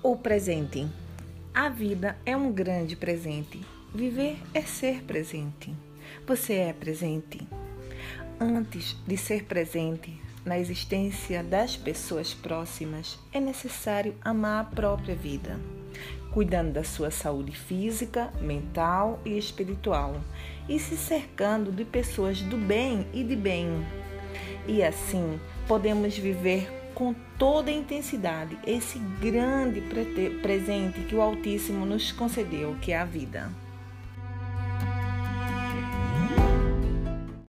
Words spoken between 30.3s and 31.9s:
presente que o Altíssimo